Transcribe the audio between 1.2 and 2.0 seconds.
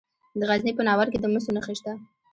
د مسو نښې شته.